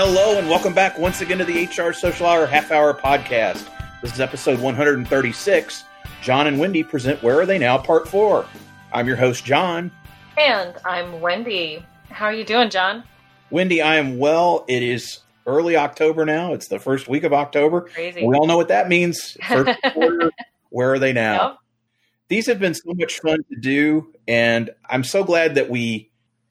[0.00, 3.68] Hello, and welcome back once again to the HR Social Hour Half Hour Podcast.
[4.00, 5.84] This is episode 136.
[6.22, 8.46] Jon and Wendy present Where Are They Now, Part 4.
[8.92, 9.90] I'm your host, Jon.
[10.36, 11.84] And I'm Wendy.
[12.10, 13.02] How are you doing, Jon?
[13.50, 14.64] Wendy, I am well.
[14.68, 16.52] It is early October now.
[16.52, 17.80] It's the first week of October.
[17.80, 18.24] Crazy.
[18.24, 19.36] We all know what that means.
[19.48, 20.30] First quarter,
[20.70, 21.42] where are they now?
[21.42, 21.58] Yep.
[22.28, 26.07] These have been so much fun to do, and I'm so glad that we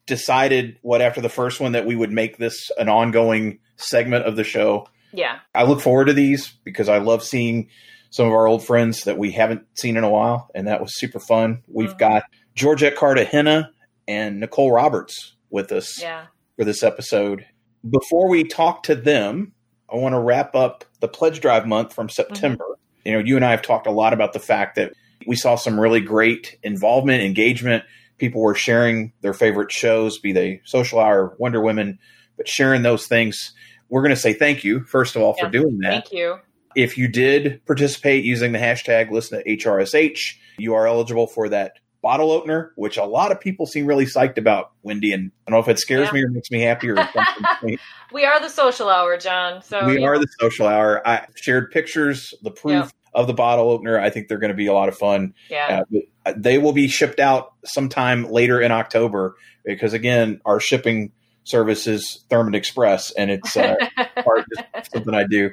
[0.08, 4.34] decided what after the first one that we would make this an ongoing segment of
[4.34, 4.88] the show.
[5.12, 5.38] Yeah.
[5.54, 7.68] I look forward to these because I love seeing
[8.10, 10.98] some of our old friends that we haven't seen in a while, and that was
[10.98, 11.62] super fun.
[11.68, 11.98] We've Mhm.
[11.98, 12.22] got
[12.54, 13.70] Georgette Cartagena
[14.08, 16.24] and Nicole Roberts with us Yeah.
[16.56, 17.44] for this episode.
[17.88, 19.52] Before we talk to them,
[19.92, 22.64] I want to wrap up the pledge drive month from September.
[23.04, 24.92] You know, you and I have talked a lot about the fact that
[25.26, 27.84] we saw some really great involvement, engagement.
[28.18, 31.98] People were sharing their favorite shows, be they Social Hour, Wonder Women,
[32.36, 33.52] but sharing those things.
[33.88, 35.90] We're going to say thank you, first of all, for doing that.
[35.90, 36.38] Thank you.
[36.74, 41.72] If you did participate using the hashtag listen to HRSH, you are eligible for that
[42.02, 45.12] bottle opener, which a lot of people seem really psyched about, Wendy.
[45.12, 46.12] And I don't know if it scares Yeah.
[46.12, 47.78] me or makes me happy or something.
[48.10, 49.60] We are the social hour, Jon.
[49.62, 50.06] So we yeah.
[50.06, 51.06] are the social hour.
[51.06, 52.90] I shared pictures, the proof Yeah.
[53.14, 53.98] Of the bottle opener.
[53.98, 55.34] I think they're going to be a lot of fun.
[55.50, 55.82] Yeah.
[56.24, 61.12] Uh, they will be shipped out sometime later in October because, again, our shipping
[61.44, 63.76] service is Thurman Express, and it's uh,
[64.22, 64.44] part
[64.74, 65.50] of something I do.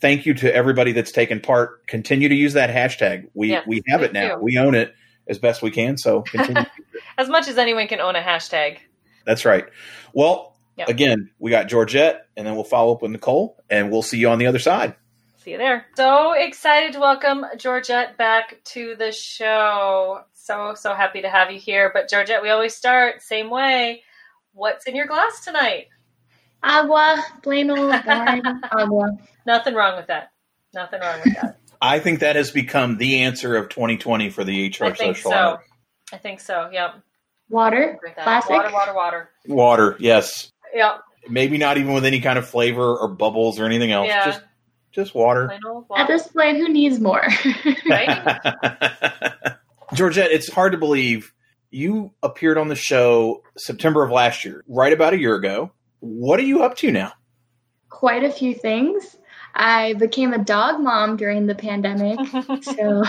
[0.00, 1.86] Thank you to everybody that's taken part.
[1.86, 3.28] Continue to use that hashtag.
[3.34, 4.36] We we have it now.
[4.36, 4.42] do.
[4.42, 4.94] We own it
[5.28, 5.96] as best we can.
[5.98, 6.64] So continue.
[7.18, 8.78] as much as anyone can own a hashtag.
[9.26, 9.66] That's right.
[10.12, 10.88] Well, Yep.
[10.88, 14.30] again, we got Georgette, and then we'll follow up with Nicole, and we'll see you
[14.30, 14.94] on the other side.
[15.42, 15.86] See you there.
[15.96, 20.20] So excited to welcome Georgette back to the show.
[20.34, 21.90] So, so happy to have you here.
[21.94, 24.02] But, Georgette, we always start same way.
[24.52, 25.86] What's in your glass tonight?
[26.62, 29.16] Agua, plain old agua.
[29.46, 30.32] Nothing wrong with that.
[30.74, 31.58] Nothing wrong with that.
[31.80, 35.30] I think that has become the answer of 2020 for the HR I think social
[35.30, 35.36] so.
[35.36, 35.64] hour.
[36.12, 36.68] I think so.
[36.70, 36.96] Yep.
[37.48, 38.24] Water, Agree with that.
[38.24, 38.50] classic.
[38.50, 39.30] Water, water, water.
[39.46, 40.52] Water, yes.
[40.74, 41.00] Yep.
[41.30, 44.08] Maybe not even with any kind of flavor or bubbles or anything else.
[44.08, 44.26] Yeah.
[44.26, 44.42] Just
[44.92, 45.46] just water.
[45.46, 47.26] Plain old At this point, who needs more?
[47.88, 48.38] Right?
[49.94, 51.32] Georgette, it's hard to believe
[51.70, 55.72] you appeared on the show September of last year, right about a year ago.
[56.00, 57.12] What are you up to now?
[57.88, 59.16] Quite a few things.
[59.54, 62.18] I became a dog mom during the pandemic.
[62.62, 63.02] So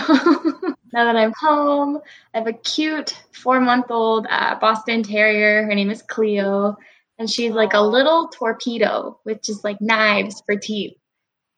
[0.92, 2.00] now that I'm home,
[2.34, 5.64] I have a cute four month old uh, Boston Terrier.
[5.64, 6.76] Her name is Cleo.
[7.18, 10.96] And she's like a little torpedo with just like knives for teeth.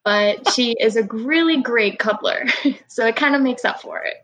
[0.05, 2.45] But she is a really great coupler.
[2.89, 4.15] So it kind of makes up for it.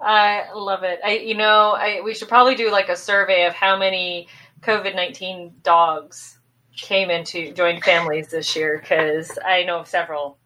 [0.00, 0.98] I love it.
[1.04, 4.26] I, you know, I, we should probably do like a survey of how many
[4.62, 6.38] COVID nineteen dogs
[6.76, 10.38] came into joined families this year because I know of several.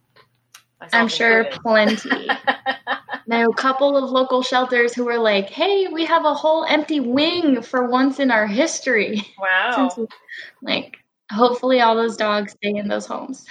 [0.92, 2.28] I'm sure plenty.
[3.26, 6.98] Now, a couple of local shelters who were like, "Hey, we have a whole empty
[7.00, 9.72] wing for once in our history." wow.
[9.76, 10.06] Since we-
[10.62, 10.96] like,
[11.30, 13.44] hopefully, all those dogs stay in those homes.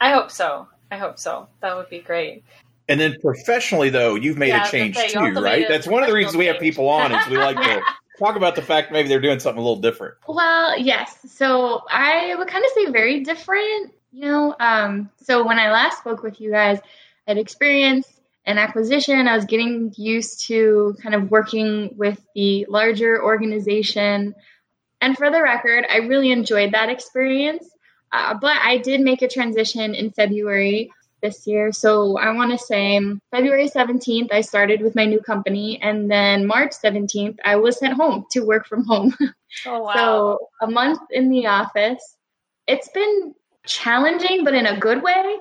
[0.00, 0.68] I hope so.
[0.90, 1.48] I hope so.
[1.60, 2.44] That would be great.
[2.88, 5.66] And then professionally, though, you've made Yeah, a change say, too, right?
[5.68, 7.82] That's one of the reasons we have people on is we like to
[8.18, 10.14] talk about the fact maybe they're doing something a little different.
[10.28, 11.18] Well, yes.
[11.26, 13.92] So I would kind of say very different.
[14.12, 16.78] You know, um, so when I last spoke with you guys,
[17.26, 19.26] I had experience and acquisition.
[19.26, 24.34] I was getting used to kind of working with the larger organization.
[25.00, 27.68] And for the record, I really enjoyed that experience.
[28.14, 30.88] Uh, but I did make a transition in February
[31.20, 31.72] this year.
[31.72, 33.00] So I want to say
[33.32, 35.80] February 17th, I started with my new company.
[35.82, 39.16] And then March 17th, I was sent home to work from home.
[39.66, 39.94] Oh wow.
[39.94, 42.16] So a month in the office.
[42.66, 45.36] It's been challenging, but in a good way.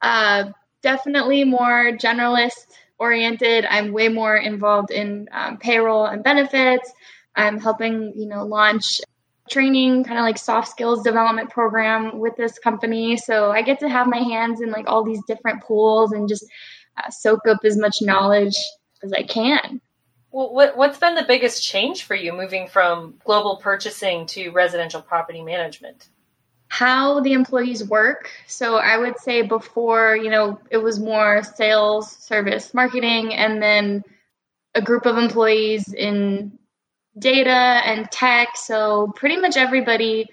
[0.00, 2.68] Uh, definitely more generalist
[3.00, 3.66] oriented.
[3.68, 6.92] I'm way more involved in um, payroll and benefits.
[7.34, 9.00] I'm helping, you know, launch
[9.50, 13.16] training, kind of like soft skills development program with this company.
[13.16, 16.44] So I get to have my hands in like all these different pools and just
[16.96, 18.56] uh, soak up as much knowledge
[19.02, 19.80] as I can.
[20.30, 25.00] Well, what, what's been the biggest change for you moving from global purchasing to residential
[25.00, 26.08] property management?
[26.68, 28.30] how the employees work.
[28.46, 34.04] So I would say before, you know, it was more sales, service, marketing, and then
[34.74, 36.58] a group of employees in
[37.18, 38.56] data and tech.
[38.56, 40.26] So pretty much everybody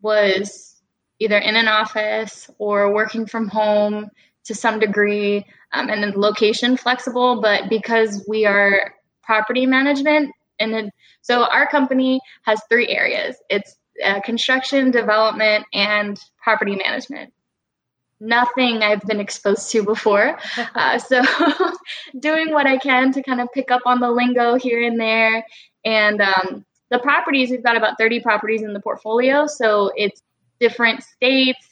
[0.00, 0.76] was
[1.18, 4.10] either in an office or working from home
[4.44, 7.40] to some degree, um, and then location flexible.
[7.40, 10.90] But because we are property management, and then
[11.20, 13.36] so our company has three areas.
[13.50, 17.32] It's uh, construction, development, and property management.
[18.20, 20.38] Nothing I've been exposed to before.
[20.74, 21.22] Uh, so,
[22.20, 25.44] doing what I can to kind of pick up on the lingo here and there.
[25.84, 29.46] And um, the properties, we've got about 30 properties in the portfolio.
[29.46, 30.22] So, it's
[30.60, 31.64] different states,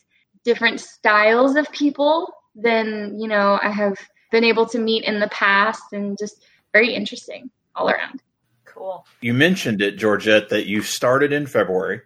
[0.45, 3.99] different styles of people than, you know, I have
[4.31, 8.23] been able to meet in the past and just very interesting all around.
[8.65, 9.07] Cool.
[9.21, 12.03] You mentioned it, Georgette, that you started in February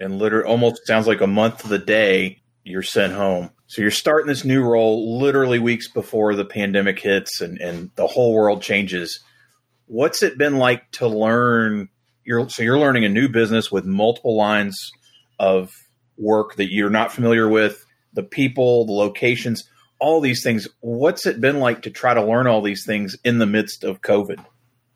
[0.00, 3.50] and literally almost sounds like a month to the day you're sent home.
[3.66, 8.06] So you're starting this new role literally weeks before the pandemic hits and, and the
[8.06, 9.20] whole world changes.
[9.86, 11.88] What's it been like to learn?
[12.24, 14.90] You're, so you're learning a new business with multiple lines
[15.38, 15.70] of
[16.16, 19.64] work that you're not familiar with, the people, the locations,
[19.98, 20.68] all these things.
[20.80, 24.02] What's it been like to try to learn all these things in the midst of
[24.02, 24.44] COVID?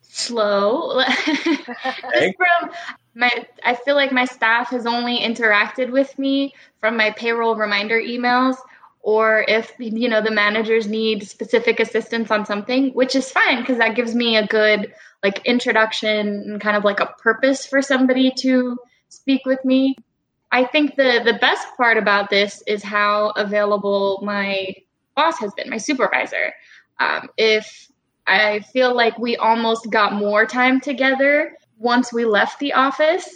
[0.03, 1.01] Slow.
[1.01, 2.35] okay.
[2.37, 2.71] from
[3.19, 3.31] my
[3.65, 8.57] I feel like my staff has only interacted with me from my payroll reminder emails
[9.01, 13.79] or if you know the managers need specific assistance on something, which is fine because
[13.79, 14.93] that gives me a good
[15.23, 18.79] like introduction and kind of like a purpose for somebody to
[19.09, 19.97] speak with me.
[20.53, 24.75] I think the the best part about this is how available my
[25.17, 26.53] boss has been, my supervisor.
[27.01, 27.89] Um, if
[28.29, 33.29] I feel like we almost got more time together once we left the office,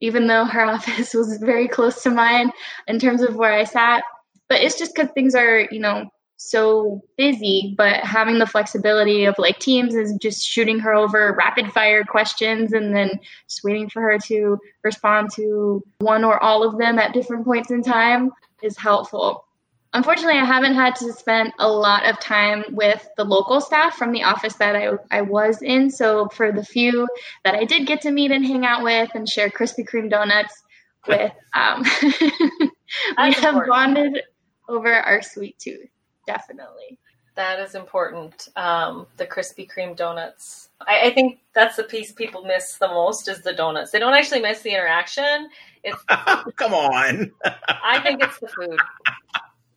[0.00, 2.50] even though her office was very close to mine
[2.88, 4.02] in terms of where I sat.
[4.48, 6.10] But it's just because things are, you know,
[6.42, 11.70] so busy, but having the flexibility of like Teams is just shooting her over rapid
[11.70, 13.10] fire questions and then
[13.46, 17.70] just waiting for her to respond to one or all of them at different points
[17.70, 18.30] in time
[18.62, 19.44] is helpful.
[19.92, 24.12] Unfortunately, I haven't had to spend a lot of time with the local staff from
[24.12, 25.90] the office that I, I was in.
[25.90, 27.08] So, for the few
[27.44, 30.62] that I did get to meet and hang out with and share Krispy Kreme donuts
[31.08, 34.22] with, um, we have bonded
[34.68, 35.88] over our sweet tooth,
[36.24, 36.98] definitely.
[37.34, 38.48] That is important.
[38.54, 40.68] Um, the Krispy Kreme donuts.
[40.86, 43.92] I, I, think that's the piece people miss the most is the donuts.
[43.92, 45.48] They don't actually miss the interaction.
[45.82, 46.02] It's
[46.56, 47.32] come on.
[47.68, 48.78] I think it's the food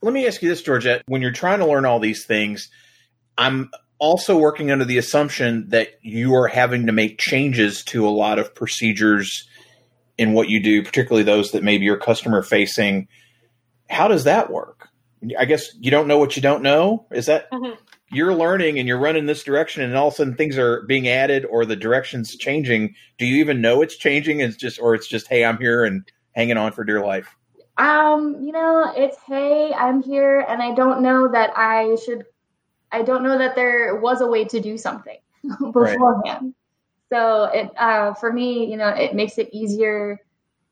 [0.04, 1.02] let me ask you this, Georgette.
[1.08, 2.70] When you're trying to learn all these things,
[3.38, 8.12] I'm also working under the assumption that you are having to make changes to a
[8.12, 9.48] lot of procedures
[10.18, 13.08] in what you do, particularly those that maybe you're customer facing.
[13.90, 14.90] How does that work?
[15.40, 17.08] I guess you don't know what you don't know.
[17.12, 17.82] Is that mm-hmm.
[18.12, 21.08] you're learning and you're running this direction, and all of a sudden things are being
[21.08, 22.96] added or the direction's changing?
[23.18, 24.42] Do you even know it's changing?
[24.42, 26.04] It's just, or it's just, hey, I'm here and
[26.34, 27.34] hanging on for dear life.
[27.78, 32.26] Um, you know, it's hey, I'm here and I don't know that I should
[32.92, 35.18] I don't know that there was a way to do something
[35.60, 36.04] beforehand.
[36.24, 36.54] Right.
[37.12, 40.20] So it uh for me, you know, it makes it easier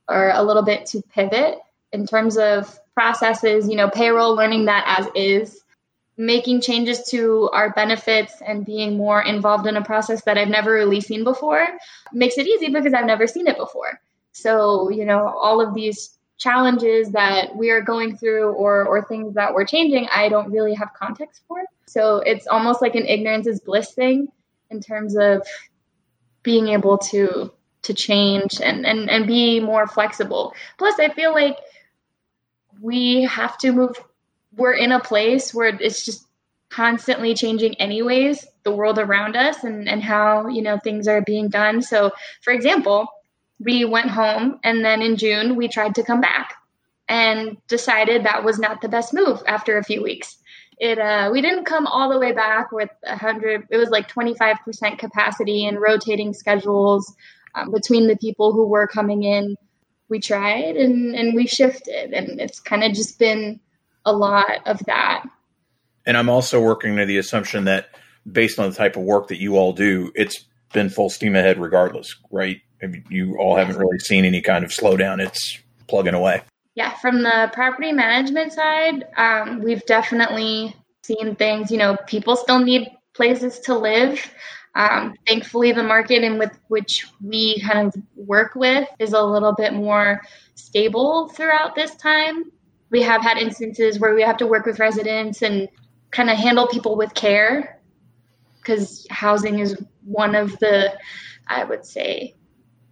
[0.08, 1.60] or a little bit to pivot
[1.92, 5.64] in terms of processes, you know, payroll learning that as is,
[6.18, 10.74] making changes to our benefits and being more involved in a process that I've never
[10.74, 11.68] really seen before
[12.14, 14.00] makes it easy because I've never seen it before.
[14.32, 19.36] So, you know, all of these challenges that we are going through or or things
[19.36, 21.60] that we're changing i don't really have context for.
[21.86, 24.28] So it's almost like an ignorance is bliss thing
[24.72, 25.46] in terms of
[26.42, 30.56] being able to to change and and, and be more flexible.
[30.80, 31.58] Plus i feel like
[32.82, 33.96] we have to move
[34.58, 36.26] we're in a place where it's just
[36.70, 41.50] constantly changing anyways the world around us and and how you know things are being
[41.50, 41.84] done.
[41.84, 42.10] So
[42.42, 43.08] for example
[43.64, 46.56] we went home and then in June we tried to come back
[47.08, 50.38] and decided that was not the best move after a few weeks.
[50.80, 53.68] It uh, we didn't come all the way back with a hundred.
[53.70, 57.14] It was like twenty five percent capacity and rotating schedules
[57.54, 59.58] um, between the people who were coming in.
[60.10, 63.60] We tried and and we shifted, and it's kind of just been
[64.06, 65.26] a lot of that.
[66.06, 67.90] And I'm also working to the assumption that
[68.30, 71.60] based on the type of work that you all do, it's been full steam ahead
[71.60, 72.62] regardless, right?
[73.10, 75.26] You all haven't really seen any kind of slowdown.
[75.26, 76.42] It's plugging away.
[76.76, 81.70] Yeah, from the property management side, um, we've definitely seen things.
[81.70, 84.32] You know, people still need places to live.
[84.74, 89.54] Um, thankfully, the market in with which we kind of work with is a little
[89.54, 90.22] bit more
[90.56, 92.52] stable throughout this time.
[92.90, 95.68] We have had instances where we have to work with residents and
[96.12, 97.82] kind of handle people with care
[98.58, 100.94] because housing is one of the,
[101.48, 102.36] I would say,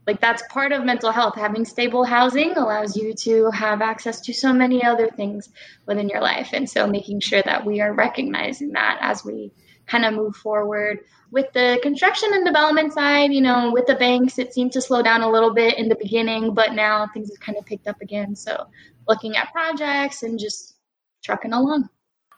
[0.09, 4.33] like that's part of mental health having stable housing allows you to have access to
[4.33, 5.49] so many other things
[5.85, 9.51] within your life and so making sure that we are recognizing that as we
[9.85, 10.99] kind of move forward.
[11.29, 15.03] With the construction and development side, you know, with the banks, it seemed to slow
[15.03, 18.01] down a little bit in the beginning, but now things have kind of picked up
[18.01, 18.35] again.
[18.35, 18.65] So
[19.07, 20.75] looking at projects and just
[21.23, 21.89] trucking along.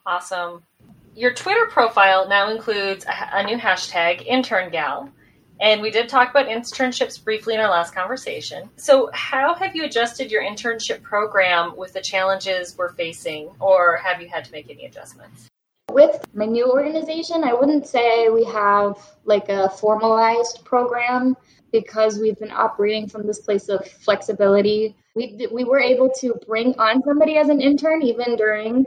[0.06, 0.64] Awesome.
[1.16, 5.10] Your Twitter profile now includes a, new hashtag, InternGal.
[5.62, 8.68] And we did talk about internships briefly in our last conversation.
[8.78, 14.20] So, how have you adjusted your internship program with the challenges we're facing, or have
[14.22, 15.48] you had to make any adjustments?
[15.92, 21.38] With my new organization, I wouldn't say we have like a formalized program
[21.72, 24.96] because we've been operating from this place of flexibility.
[25.16, 28.86] We, we were able to bring on somebody as an intern even during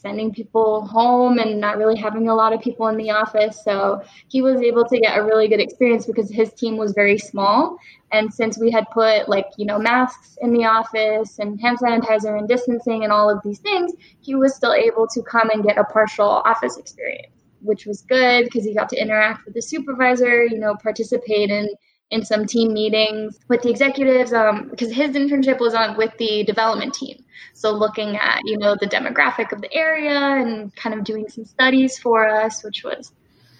[0.00, 3.62] sending people home and not really having a lot of people in the office.
[3.64, 7.18] So he was able to get a really good experience because his team was very
[7.18, 7.76] small.
[8.12, 12.38] And since we had put like, you know, masks in the office and hand sanitizer
[12.38, 15.78] and distancing and all of these things, he was still able to come and get
[15.78, 20.44] a partial office experience, which was good because he got to interact with the supervisor,
[20.44, 21.68] you know, participate in
[22.10, 26.42] in some team meetings with the executives um, because his internship was on with the
[26.44, 27.24] development team.
[27.52, 31.44] So looking at you know the demographic of the area and kind of doing some
[31.44, 33.12] studies for us which was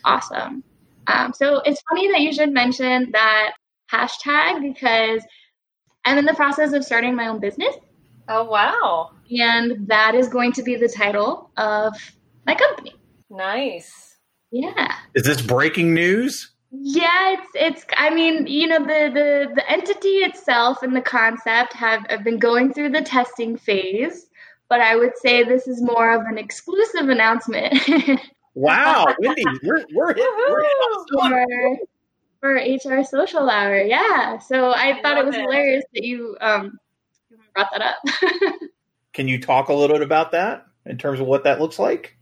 [0.04, 0.64] awesome.
[1.06, 3.52] Um, so it's funny that you should mention that
[3.90, 5.24] hashtag because
[6.04, 7.74] i'm in the process of starting my own business.
[8.28, 9.10] Oh wow.
[9.30, 11.94] And that is going to be the title of
[12.46, 12.94] my company.
[13.30, 14.16] Nice.
[14.50, 14.94] Yeah.
[15.14, 17.84] Is this breaking news yeah, it's it's.
[17.96, 22.38] I mean, you know, the the the entity itself and the concept have, have been
[22.38, 24.26] going through the testing phase,
[24.68, 27.74] but I would say this is more of an exclusive announcement.
[28.54, 30.64] wow, Wendy, we're we're, we're
[31.10, 31.78] for,
[32.40, 33.78] for HR Social Hour.
[33.78, 35.40] Yeah, so I, I thought it was it.
[35.40, 36.78] hilarious that you um
[37.54, 37.96] brought that up.
[39.14, 42.14] Can you talk a little bit about that in terms of what that looks like?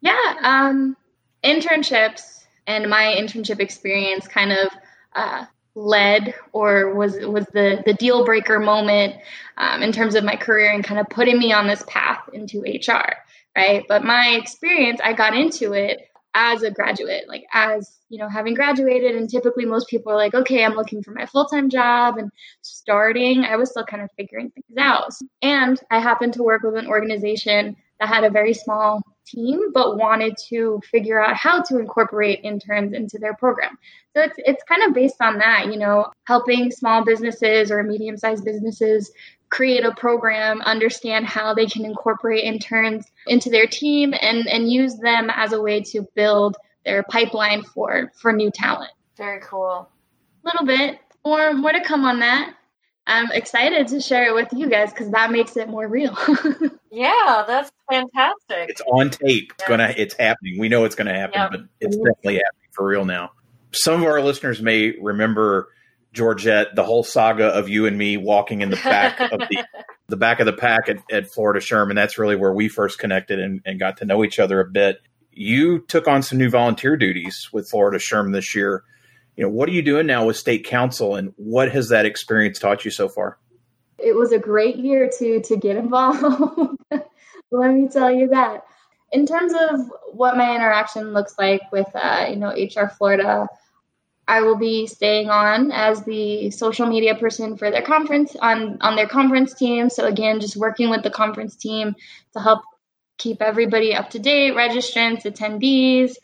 [0.00, 0.96] Yeah, um,
[1.42, 2.37] internships
[2.68, 4.68] and my internship experience kind of
[5.16, 9.16] uh, led or was was the the deal breaker moment
[9.56, 12.60] um, in terms of my career and kind of putting me on this path into
[12.60, 13.16] HR,
[13.56, 13.84] right?
[13.88, 18.54] But my experience, I got into it as a graduate, like as you know, having
[18.54, 22.16] graduated, and typically most people are like, okay, I'm looking for my full time job
[22.16, 22.30] and
[22.62, 23.44] starting.
[23.44, 26.86] I was still kind of figuring things out, and I happened to work with an
[26.86, 32.40] organization that had a very small team, but wanted to figure out how to incorporate
[32.44, 33.76] interns into their program.
[34.14, 38.44] So it's it's kind of based on that, you know, helping small businesses or medium-sized
[38.44, 39.12] businesses
[39.50, 44.96] create a program, understand how they can incorporate interns into their team and and use
[44.96, 48.90] them as a way to build their pipeline for for new talent.
[49.16, 49.88] Very cool.
[50.44, 50.98] A little bit.
[51.24, 52.54] More more to come on that.
[53.08, 56.16] I'm excited to share it with you guys because that makes it more real.
[56.92, 58.68] yeah, that's fantastic.
[58.68, 59.52] It's on tape.
[59.54, 59.94] It's gonna.
[59.96, 60.58] It's happening.
[60.58, 61.50] We know it's gonna happen, yep.
[61.50, 63.32] but it's definitely happening for real now.
[63.72, 65.70] Some of our listeners may remember
[66.18, 69.64] Georgette, the whole saga of you and me walking in the back of the
[70.08, 71.94] the back of the pack at, at Florida SHRM.
[71.94, 74.98] That's really where we first connected and, and got to know each other a bit.
[75.32, 78.84] You took on some new volunteer duties with Florida SHRM this year
[79.38, 82.58] you know, what are you doing now with state council and what has that experience
[82.58, 83.38] taught you so far?
[83.96, 86.24] It was a great year to to get involved.
[87.52, 88.64] Let me tell you that.
[89.12, 93.46] In terms of what my interaction looks like with uh, you know HR Florida,
[94.28, 98.94] I will be staying on as the social media person for their conference on on
[98.94, 99.88] their conference team.
[99.88, 101.96] So again, just working with the conference team
[102.34, 102.60] to help
[103.16, 106.16] keep everybody up to date, registrants, attendees,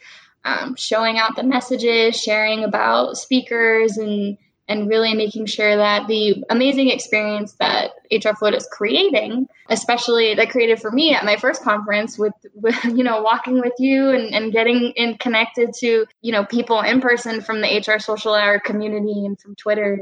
[0.44, 4.36] um, showing out the messages, sharing about speakers, and
[4.68, 10.50] and really making sure that the amazing experience that HR Florida is creating, especially that
[10.50, 14.34] created for me at my first conference with, with you know, walking with you and,
[14.34, 18.58] and getting in connected to, you know, people in person from the HR social hour
[18.58, 19.98] community and from Twitter,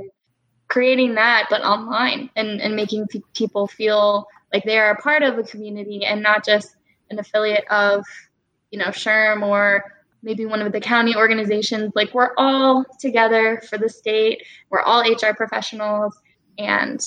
[0.68, 5.22] creating that, but online and, and making pe- people feel like they are a part
[5.22, 6.76] of a community and not just
[7.10, 8.04] an affiliate of,
[8.70, 9.84] you know, SHRM or
[10.22, 11.92] maybe one of the county organizations.
[11.94, 14.42] Like we're all together for the state.
[14.70, 16.18] We're all HR professionals,
[16.58, 17.00] and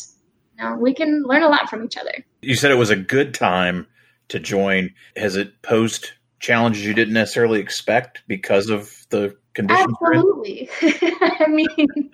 [0.58, 2.26] know, we can learn a lot from each other.
[2.42, 3.88] You said it was a good time
[4.30, 4.94] to join.
[5.16, 9.94] Has it posed challenges you didn't necessarily expect because of the conditions?
[10.02, 10.70] Absolutely.
[10.82, 12.12] I mean,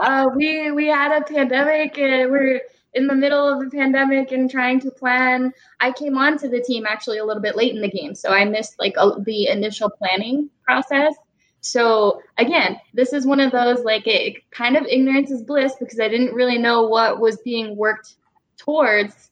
[0.00, 1.98] uh, we we had a pandemic.
[1.98, 2.60] and we're
[2.94, 5.52] in the middle of the pandemic and trying to plan.
[5.80, 8.44] I came onto the team actually a little bit late in the game, so I
[8.44, 11.14] missed like a, the initial planning process.
[11.64, 15.98] So again, this is one of those like it, kind of ignorance is bliss because
[15.98, 18.16] I didn't really know what was being worked
[18.58, 19.30] towards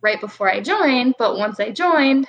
[0.00, 1.14] right before I joined.
[1.20, 2.26] But once I joined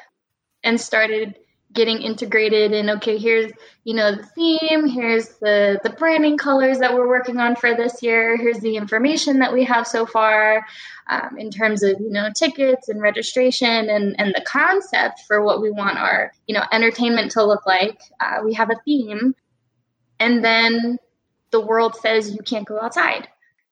[0.64, 1.40] and started
[1.72, 3.52] getting integrated and okay here's
[3.84, 8.02] you know the theme here's the the branding colors that we're working on for this
[8.02, 10.66] year here's the information that we have so far
[11.10, 15.62] um, in terms of you know tickets and registration and and the concept for what
[15.62, 18.00] we want our you know entertainment to look like.
[18.20, 19.36] Uh, we have a theme
[20.20, 20.98] and then
[21.52, 23.28] the world says you can't go outside.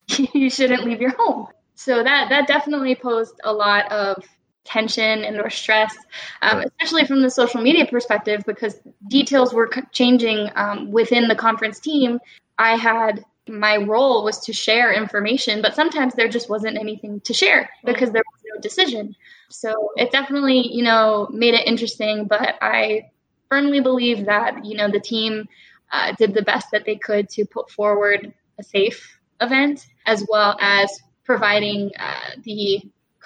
[0.33, 1.47] You shouldn't leave your home.
[1.75, 4.23] So that that definitely posed a lot of
[4.67, 5.95] tension and or stress,
[6.41, 11.79] um, especially from the social media perspective, because details were changing um, within the conference
[11.79, 12.19] team.
[12.59, 17.33] I had my role was to share information, but sometimes there just wasn't anything to
[17.33, 19.15] share because there was no decision.
[19.49, 22.25] So it definitely, you know, made it interesting.
[22.25, 23.09] But I
[23.49, 25.47] firmly believe that you know the team
[25.91, 30.57] uh, did the best that they could to put forward a safe event as well
[30.59, 32.81] as providing uh, the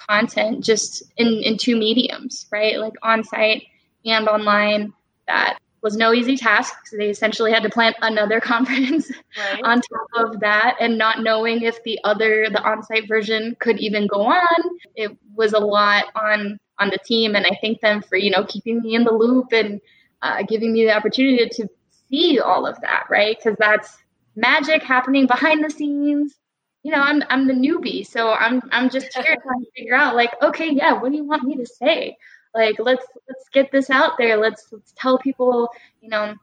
[0.08, 2.78] content just in, in two mediums, right?
[2.78, 3.64] Like on site
[4.04, 4.92] and online.
[5.26, 9.62] That was no easy task because they essentially had to plan another conference right.
[9.64, 14.06] on top of that and not knowing if the other the on-site version could even
[14.06, 18.16] go on it was a lot on on the team and i thank them for
[18.16, 19.80] you know keeping me in the loop and
[20.22, 21.68] uh, giving me the opportunity to
[22.08, 23.98] see all of that right because that's
[24.36, 26.34] magic happening behind the scenes
[26.82, 30.16] you know, I'm I'm the newbie, so I'm I'm just here trying to figure out
[30.16, 32.16] like, okay, yeah, what do you want me to say?
[32.54, 34.36] Like, let's let's get this out there.
[34.36, 35.68] Let's let's tell people,
[36.00, 36.34] you know,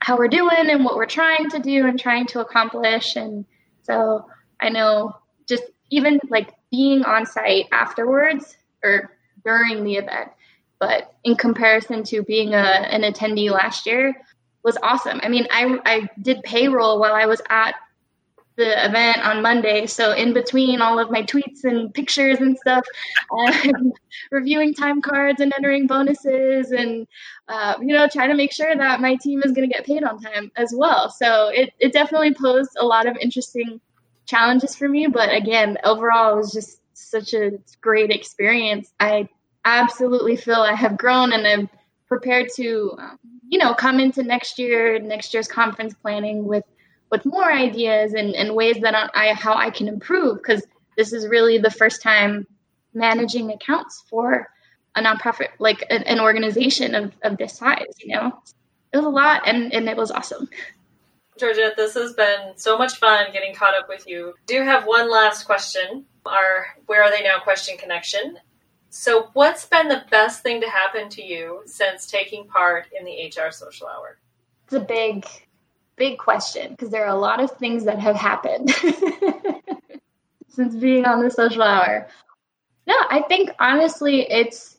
[0.00, 3.16] how we're doing and what we're trying to do and trying to accomplish.
[3.16, 3.44] And
[3.82, 4.26] so
[4.60, 5.16] I know
[5.48, 9.10] just even like being on site afterwards or
[9.44, 10.30] during the event,
[10.78, 14.14] but in comparison to being a, an attendee last year
[14.64, 15.20] was awesome.
[15.22, 17.74] I mean, I I did payroll while I was at
[18.56, 19.86] the event on Monday.
[19.86, 22.84] So in between all of my tweets and pictures and stuff,
[23.32, 23.92] I'm
[24.30, 27.06] reviewing time cards and entering bonuses and
[27.48, 30.02] uh, you know trying to make sure that my team is going to get paid
[30.04, 31.10] on time as well.
[31.10, 33.80] So it it definitely posed a lot of interesting
[34.26, 35.06] challenges for me.
[35.06, 38.92] But again, overall, it was just such a great experience.
[39.00, 39.28] I
[39.64, 41.68] absolutely feel I have grown and I'm
[42.08, 46.64] prepared to um, you know come into next year next year's conference planning with
[47.12, 51.28] with more ideas and, and ways that I how I can improve because this is
[51.28, 52.46] really the first time
[52.94, 54.48] managing accounts for
[54.96, 58.42] a nonprofit like an, an organization of, of this size you know
[58.92, 60.48] it was a lot and, and it was awesome
[61.38, 64.34] georgia this has been so much fun getting caught up with you.
[64.46, 66.04] Do have one last question.
[66.24, 68.38] Our Where Are They Now question connection.
[68.90, 73.26] So, what's been the best thing to happen to you since taking part in the
[73.26, 74.18] HR Social Hour?
[74.66, 75.26] It's a big
[75.96, 78.70] big question because there are a lot of things that have happened
[80.48, 82.08] since being on the social hour.
[82.86, 84.76] No, I think honestly, it's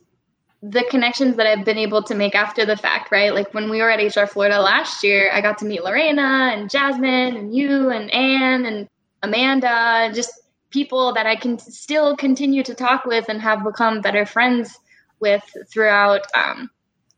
[0.61, 3.33] the connections that I've been able to make after the fact, right?
[3.33, 6.69] Like when we were at HR Florida last year, I got to meet Lorena and
[6.69, 8.87] Jasmine and you and Anne and
[9.21, 10.31] Amanda, just
[10.69, 14.77] people that I can still continue to talk with and have become better friends
[15.19, 16.69] with throughout um,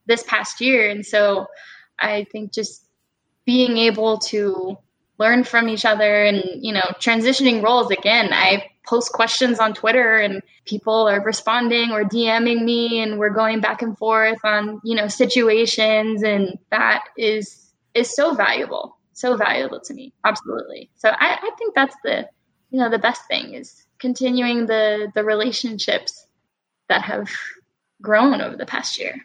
[0.06, 0.90] this past year.
[0.90, 1.48] And so
[2.00, 2.85] I think just
[3.46, 4.78] being able to
[5.18, 8.30] learn from each other and you know transitioning roles again.
[8.32, 13.60] I post questions on twitter and people are responding or dming me and we're going
[13.60, 19.80] back and forth on you know situations and that is is so valuable so valuable
[19.80, 20.14] to me.
[20.24, 20.90] Absolutely.
[20.96, 22.28] So i, I think that's the
[22.70, 26.28] you know the best thing is continuing the the relationships
[26.90, 27.30] that have
[28.02, 29.16] grown over the past year.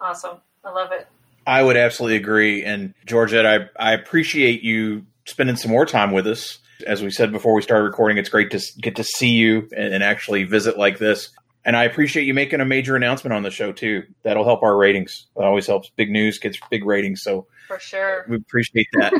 [0.00, 0.38] Awesome.
[0.64, 1.08] I love it
[1.48, 2.62] I would absolutely agree.
[2.62, 6.58] And Georgette, I, I appreciate you spending some more time with us.
[6.86, 9.94] As we said before we started recording, it's great to get to see you and,
[9.94, 11.30] and actually visit like this.
[11.64, 14.02] And I appreciate you making a major announcement on the show too.
[14.24, 15.26] That'll help our ratings.
[15.36, 15.88] That always helps.
[15.96, 17.22] Big news gets big ratings.
[17.22, 19.14] So for sure, we appreciate that.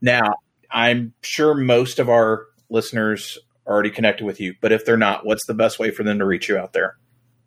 [0.00, 0.36] now,
[0.70, 5.26] I'm sure most of our listeners are already connected with you, but if they're not,
[5.26, 6.98] what's the best way for them to reach you out there?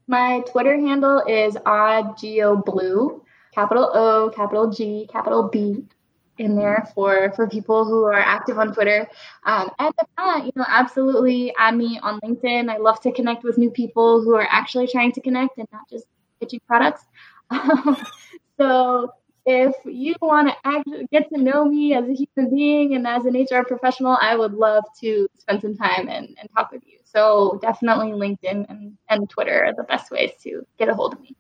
[0.06, 3.22] My Twitter handle is oddgeoblue
[3.58, 5.84] capital O, capital G, capital B
[6.38, 9.10] in there for for people who are active on Twitter.
[9.46, 12.70] Um, and if not, you know, absolutely add me on LinkedIn.
[12.70, 15.89] I love to connect with new people who are actually trying to connect and not
[15.89, 16.06] just
[16.39, 17.04] pitching products.
[18.60, 19.12] so
[19.48, 23.34] if you want to get to know me as a human being and as an
[23.34, 27.00] HR professional, I would love to spend some time and, and talk with you.
[27.06, 31.22] So definitely LinkedIn and, and Twitter are the best ways to get a hold of
[31.22, 31.36] me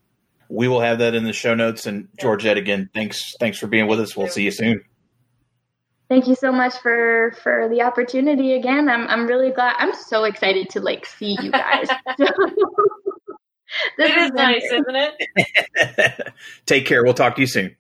[0.49, 1.85] we will have that in the show notes.
[1.85, 4.15] And Georgette, again, thanks thanks for being with us.
[4.15, 4.83] We'll see you soon.
[6.09, 8.89] Thank you so much for for the opportunity again.
[8.89, 9.75] I'm I'm really glad.
[9.77, 11.87] I'm so excited to like see you guys.
[13.97, 16.33] This it is nice, isn't it?
[16.65, 17.03] Take care.
[17.03, 17.75] We'll talk to you soon.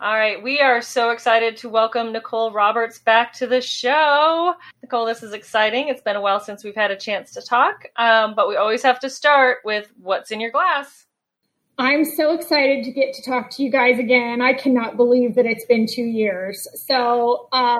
[0.00, 4.54] All right, we are so excited to welcome Nicole Roberts back to the show.
[4.80, 5.88] Nicole, this is exciting.
[5.88, 8.82] It's been a while since we've had a chance to talk, um, but we always
[8.84, 11.06] have to start with what's in your glass.
[11.78, 14.42] I'm so excited to get to talk to you guys again.
[14.42, 16.66] I cannot believe that it's been two years.
[16.74, 17.78] So, uh,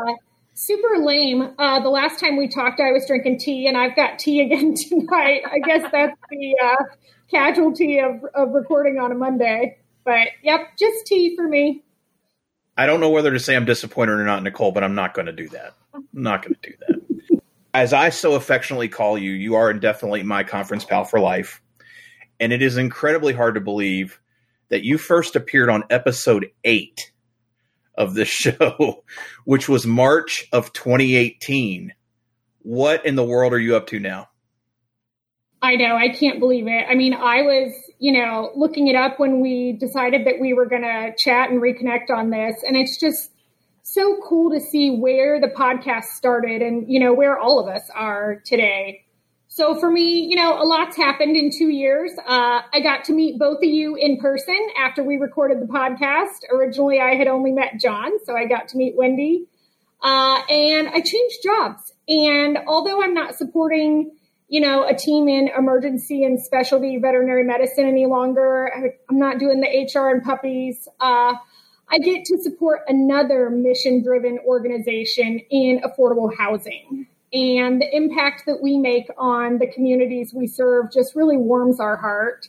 [0.54, 1.54] super lame.
[1.58, 4.74] Uh, the last time we talked, I was drinking tea, and I've got tea again
[4.88, 5.42] tonight.
[5.50, 6.84] I guess that's the uh,
[7.28, 9.78] casualty of, of recording on a Monday.
[10.04, 11.82] But yep, just tea for me.
[12.76, 15.26] I don't know whether to say I'm disappointed or not, Nicole, but I'm not going
[15.26, 15.74] to do that.
[15.92, 17.40] I'm not going to do that.
[17.74, 21.60] As I so affectionately call you, you are definitely my conference pal for life.
[22.40, 24.20] And it is incredibly hard to believe
[24.68, 27.12] that you first appeared on episode eight
[27.96, 29.04] of this show,
[29.44, 31.92] which was March of 2018.
[32.60, 34.28] What in the world are you up to now?
[35.60, 35.96] I know.
[35.96, 36.86] I can't believe it.
[36.88, 40.66] I mean, I was, you know, looking it up when we decided that we were
[40.66, 42.62] going to chat and reconnect on this.
[42.66, 43.32] And it's just
[43.82, 47.82] so cool to see where the podcast started and, you know, where all of us
[47.94, 49.04] are today.
[49.58, 52.12] So for me, you know, a lot's happened in two years.
[52.16, 56.48] Uh, I got to meet both of you in person after we recorded the podcast.
[56.48, 59.46] Originally, I had only met Jon, so I got to meet Wendy.
[60.00, 61.92] Uh, and I changed jobs.
[62.06, 64.12] And although I'm not supporting,
[64.46, 69.60] you know, a team in emergency and specialty veterinary medicine any longer, I'm not doing
[69.60, 70.86] the HR and puppies.
[71.00, 71.34] Uh,
[71.90, 78.62] I get to support another mission driven organization in affordable housing and the impact that
[78.62, 82.48] we make on the communities we serve just really warms our heart.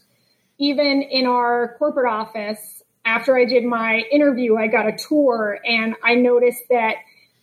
[0.57, 5.95] Even in our corporate office, after I did my interview, I got a tour and
[6.03, 6.95] I noticed that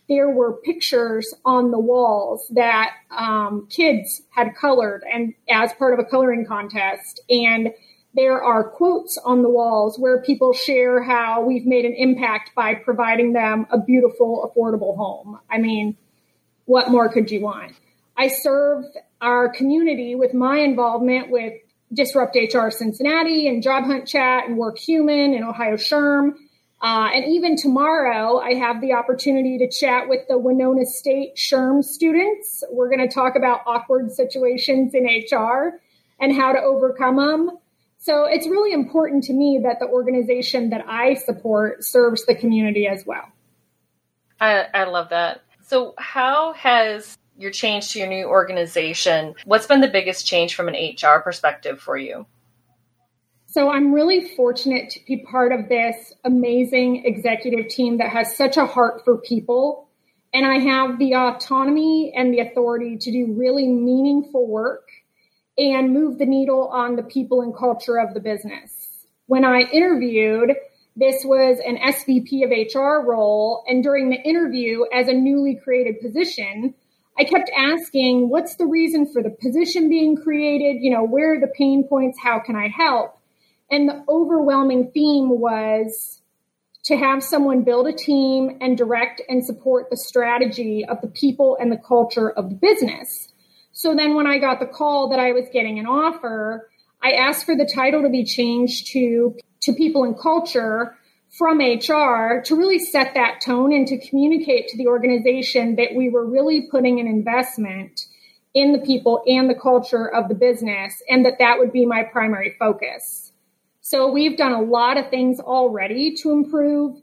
[0.07, 5.99] there were pictures on the walls that um, kids had colored and as part of
[5.99, 7.19] a coloring contest.
[7.29, 7.73] And
[8.15, 12.73] there are quotes on the walls where people share how we've made an impact by
[12.73, 15.39] providing them a beautiful, affordable home.
[15.51, 15.97] I mean,
[16.67, 17.71] what more could you want?
[18.15, 18.85] I serve
[19.21, 21.53] our community with my involvement with
[21.93, 26.33] Disrupt HR Cincinnati and Job Hunt Chat and Work Human and Ohio SHRM.
[26.81, 31.83] Uh, and even tomorrow, I have the opportunity to chat with the Winona State SHRM
[31.83, 32.63] students.
[32.69, 35.79] We're going to talk about awkward situations in HR
[36.19, 37.57] and how to overcome them.
[37.97, 42.87] So it's really important to me that the organization that I support serves the community
[42.87, 43.31] as well.
[44.39, 45.41] I, I love that.
[45.67, 49.35] So, how has your change to your new organization?
[49.43, 52.25] What's been the biggest change from an HR perspective for you?
[53.47, 58.55] So, I'm really fortunate to be part of this amazing executive team that has such
[58.55, 59.89] a heart for people.
[60.33, 64.87] And I have the autonomy and the authority to do really meaningful work
[65.57, 69.05] and move the needle on the people and culture of the business.
[69.25, 70.53] When I interviewed,
[70.97, 73.63] this was an SVP of HR role.
[73.67, 76.73] And during the interview, as a newly created position,
[77.19, 80.81] I kept asking, what's the reason for the position being created?
[80.81, 82.19] You know, where are the pain points?
[82.19, 83.19] How can I help?
[83.69, 86.21] And the overwhelming theme was
[86.85, 91.57] to have someone build a team and direct and support the strategy of the people
[91.59, 93.27] and the culture of the business.
[93.71, 96.69] So then when I got the call that I was getting an offer,
[97.03, 100.97] I asked for the title to be changed to to people and culture
[101.37, 106.09] from HR to really set that tone and to communicate to the organization that we
[106.09, 108.07] were really putting an investment
[108.53, 112.01] in the people and the culture of the business and that that would be my
[112.01, 113.31] primary focus.
[113.81, 117.01] So we've done a lot of things already to improve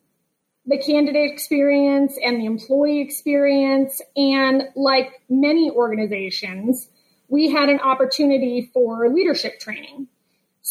[0.67, 4.01] the candidate experience and the employee experience.
[4.17, 6.89] And like many organizations,
[7.29, 10.09] we had an opportunity for leadership training.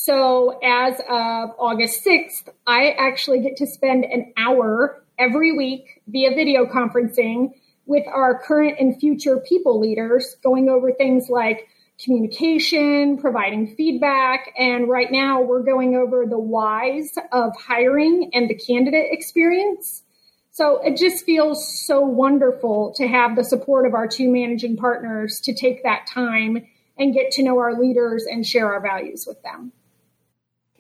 [0.06, 6.32] So as of August 6th, I actually get to spend an hour every week via
[6.32, 7.54] video conferencing
[7.86, 11.70] with our current and future people leaders going over things like
[12.04, 18.56] communication, providing feedback, and right now we're going over the whys of hiring and the
[18.56, 20.04] candidate experience.
[20.52, 25.40] So it just feels so wonderful to have the support of our two managing partners
[25.46, 29.42] to take that time and get to know our leaders and share our values with
[29.44, 29.72] them.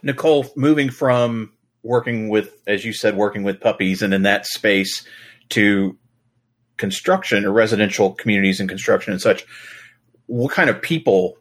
[0.03, 5.05] Nicole, moving from working with, as you said, working with puppies and in that space
[5.49, 5.97] to
[6.77, 9.45] construction or residential communities and construction and such,
[10.27, 11.37] what kind of people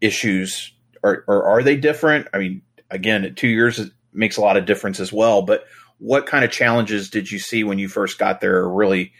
[0.00, 2.28] issues are, or are they different?
[2.32, 3.80] I mean, again, two years
[4.12, 5.64] makes a lot of difference as well, but
[5.98, 9.12] what kind of challenges did you see when you first got there or really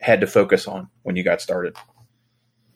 [0.00, 1.76] had to focus on when you got started?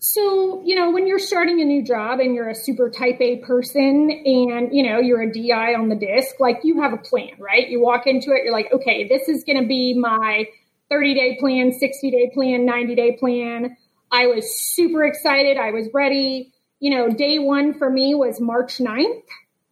[0.03, 3.37] So, you know, when you're starting a new job and you're a super type A
[3.37, 7.33] person and, you know, you're a DI on the DISC, like you have a plan,
[7.39, 7.69] right?
[7.69, 10.47] You walk into it, you're like, okay, this is going to be my
[10.89, 13.77] 30 day plan, 60 day plan, 90 day plan.
[14.11, 15.59] I was super excited.
[15.59, 16.51] I was ready.
[16.81, 19.23] You know, day one for me was March 9th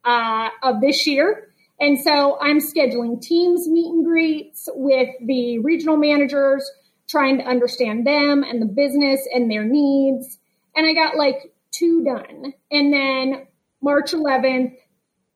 [0.05, 1.49] uh, of this year.
[1.79, 6.69] And so I'm scheduling teams meet and greets with the regional managers
[7.09, 10.37] trying to understand them and the business and their needs.
[10.75, 12.53] And I got like two done.
[12.71, 13.47] And then
[13.81, 14.75] March 11th,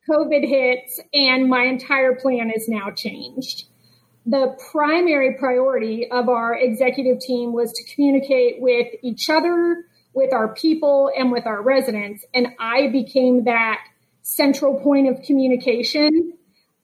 [0.10, 3.66] COVID hits, and my entire plan is now changed.
[4.26, 10.54] The primary priority of our executive team was to communicate with each other, with our
[10.54, 12.24] people, and with our residents.
[12.34, 13.80] And I became that
[14.22, 16.34] central point of communication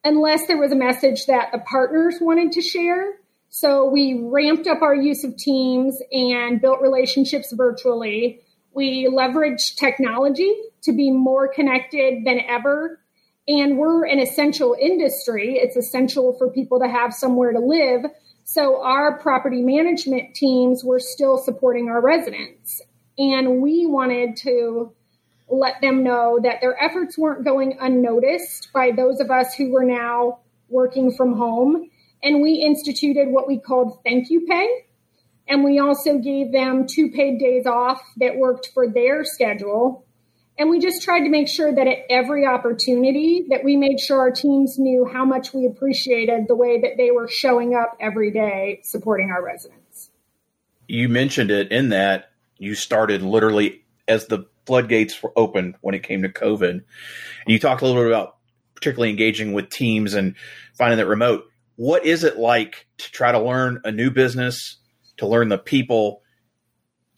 [0.03, 3.18] unless there was a message that the partners wanted to share
[3.49, 8.41] so we ramped up our use of Teams and built relationships virtually.
[8.73, 13.01] We leveraged technology to be more connected than ever.
[13.47, 15.57] And we're an essential industry.
[15.57, 18.01] It's essential for people to have somewhere to live.
[18.43, 22.81] So our property management teams were still supporting our residents.
[23.17, 24.93] And we wanted to
[25.49, 29.83] let them know that their efforts weren't going unnoticed by those of us who were
[29.83, 31.89] now working from home
[32.23, 34.67] and we instituted what we called thank you pay.
[35.47, 40.05] And we also gave them two paid days off that worked for their schedule.
[40.59, 44.19] And we just tried to make sure that at every opportunity that we made sure
[44.19, 48.29] our teams knew how much we appreciated the way that they were showing up every
[48.29, 50.11] day supporting our residents.
[50.87, 56.03] You mentioned it in that you started literally as the floodgates were open when it
[56.03, 56.69] came to COVID.
[56.69, 56.83] And
[57.47, 58.35] you talked a little bit about
[58.75, 60.35] particularly engaging with teams and
[60.77, 64.81] finding that remote what is it like to try to learn a new business,
[65.15, 66.21] to learn the people?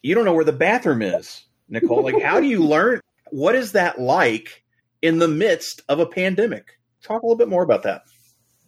[0.04, 2.04] You don't know where the bathroom is, Nicole.
[2.04, 3.02] Like, how do you learn?
[3.32, 4.64] What is that like
[5.02, 6.78] in the midst of a pandemic?
[7.02, 8.04] Talk a little bit more about that.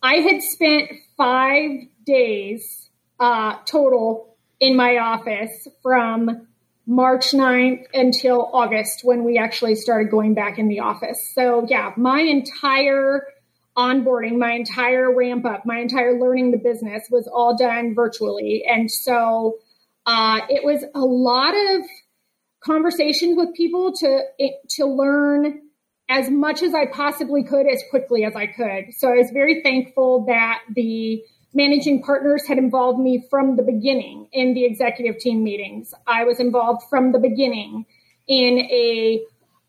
[0.01, 1.69] I had spent five
[2.07, 6.47] days uh, total in my office from
[6.87, 11.19] March 9th until August when we actually started going back in the office.
[11.35, 13.27] So, yeah, my entire
[13.77, 18.63] onboarding, my entire ramp up, my entire learning the business was all done virtually.
[18.67, 19.57] And so
[20.05, 21.85] uh, it was a lot of
[22.63, 24.21] conversations with people to
[24.69, 25.61] to learn
[26.09, 28.93] as much as I possibly could as quickly as I could.
[28.97, 34.27] So I was very thankful that the managing partners had involved me from the beginning
[34.31, 35.93] in the executive team meetings.
[36.07, 37.85] I was involved from the beginning
[38.27, 39.21] in a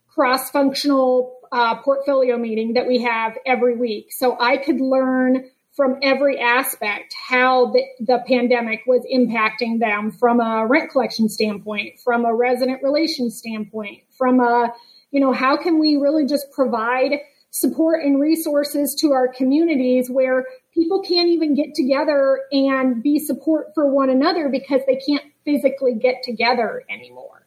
[0.09, 4.13] cross functional uh, portfolio meeting that we have every week.
[4.13, 10.41] So I could learn from every aspect how the, the pandemic was impacting them from
[10.41, 14.73] a rent collection standpoint, from a resident relations standpoint, from a,
[15.13, 17.13] you know, how can we really just provide
[17.51, 23.69] support and resources to our communities where people can't even get together and be support
[23.75, 27.47] for one another because they can't physically get together anymore.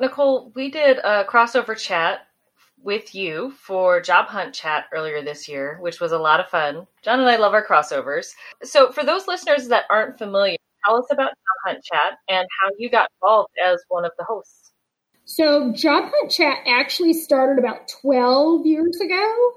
[0.00, 2.20] Nicole, we did a crossover chat
[2.82, 6.86] with you for Job Hunt Chat earlier this year, which was a lot of fun.
[7.02, 8.32] Jon and I love our crossovers.
[8.62, 12.70] So, for those listeners that aren't familiar, tell us about Job Hunt Chat and how
[12.78, 14.72] you got involved as one of the hosts.
[15.24, 19.52] So, Job Hunt Chat actually started about 12 years ago.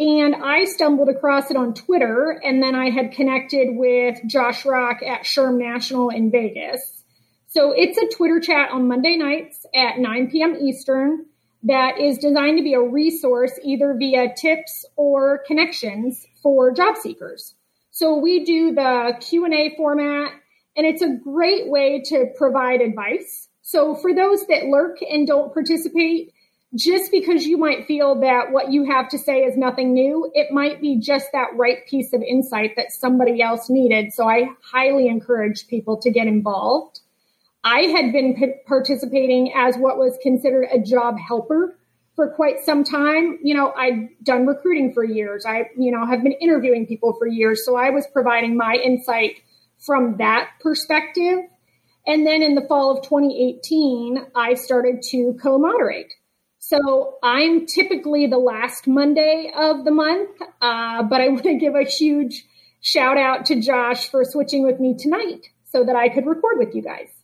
[0.00, 5.02] And I stumbled across it on Twitter, and then I had connected with Josh Rock
[5.02, 7.02] at SHRM National in Vegas.
[7.48, 10.54] So it's a Twitter chat on Monday nights at 9 p.m.
[10.54, 11.26] Eastern
[11.64, 17.54] that is designed to be a resource either via tips or connections for job seekers.
[17.90, 20.32] So we do the Q&A format
[20.76, 23.48] and it's a great way to provide advice.
[23.62, 26.32] So for those that lurk and don't participate,
[26.74, 30.52] just because you might feel that what you have to say is nothing new, it
[30.52, 34.12] might be just that right piece of insight that somebody else needed.
[34.12, 37.00] So I highly encourage people to get involved.
[37.64, 41.76] I had been p- participating as what was considered a job helper
[42.14, 43.38] for quite some time.
[43.42, 45.44] You know, I'd done recruiting for years.
[45.46, 47.64] I, you know, have been interviewing people for years.
[47.64, 49.36] So I was providing my insight
[49.78, 51.38] from that perspective.
[52.06, 56.12] And then in the fall of 2018, I started to co moderate.
[56.58, 61.74] So I'm typically the last Monday of the month, uh, but I want to give
[61.74, 62.44] a huge
[62.80, 66.74] shout out to Josh for switching with me tonight so that I could record with
[66.74, 67.17] you guys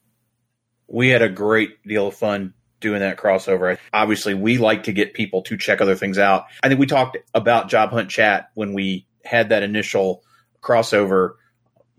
[0.89, 3.79] we had a great deal of fun doing that crossover.
[3.93, 6.45] Obviously, we like to get people to check other things out.
[6.63, 10.23] I think we talked about Job Hunt Chat when we had that initial
[10.63, 11.35] crossover.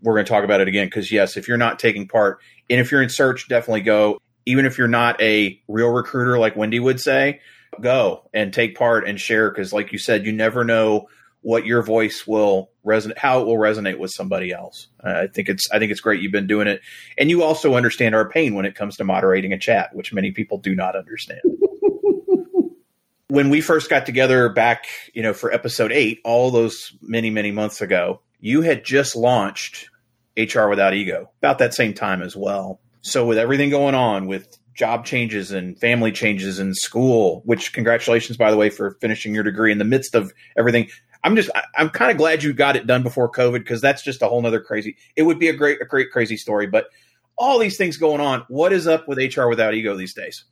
[0.00, 2.38] We're going to talk about it again because, yes, if you're not taking part
[2.70, 4.20] and if you're in search, definitely go.
[4.46, 7.40] even if you're not a real recruiter like Wendy would say,
[7.80, 11.08] go and take part and share because, like you said, you never know
[11.46, 14.88] what your voice will resonate, how it will resonate with somebody else.
[15.04, 16.80] Uh, I think it's I think it's great you've been doing it,
[17.16, 20.32] and you also understand our pain when it comes to moderating a chat, which many
[20.32, 21.42] people do not understand.
[23.28, 27.52] when we first got together back, you know, for episode eight, all those many many
[27.52, 29.88] months ago, you had just launched
[30.36, 32.80] HR Without Ego about that same time as well.
[33.02, 38.36] So with everything going on with job changes and family changes in school, which congratulations,
[38.36, 40.88] by the way, for finishing your degree in the midst of everything.
[41.26, 44.22] I'm just, I'm kind of glad you got it done before COVID because that's just
[44.22, 46.68] a whole nother crazy, it would be a great, a great, crazy story.
[46.68, 46.86] But
[47.36, 50.44] all these things going on, what is up with HR Without Ego these days?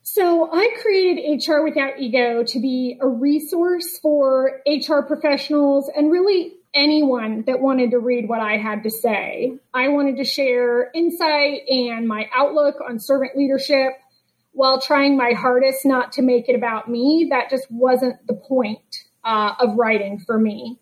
[0.00, 6.54] So I created HR Without Ego to be a resource for HR professionals and really
[6.72, 9.58] anyone that wanted to read what I had to say.
[9.74, 13.92] I wanted to share insight and my outlook on servant leadership
[14.52, 17.26] while trying my hardest not to make it about me.
[17.28, 20.78] That just wasn't the point uh, of writing for me.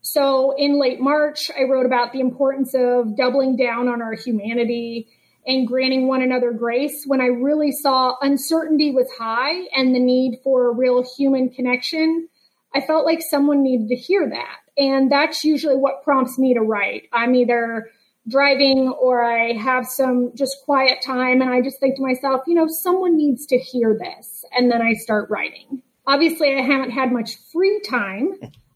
[0.00, 5.08] So in late March, I wrote about the importance of doubling down on our humanity
[5.46, 10.40] and granting one another grace when I really saw uncertainty was high and the need
[10.42, 12.28] for a real human connection.
[12.74, 14.58] I felt like someone needed to hear that.
[14.76, 17.08] And that's usually what prompts me to write.
[17.12, 17.90] I'm either
[18.28, 22.54] driving or I have some just quiet time and I just think to myself, you
[22.54, 24.44] know, someone needs to hear this.
[24.52, 25.82] And then I start writing.
[26.06, 28.32] Obviously, I haven't had much free time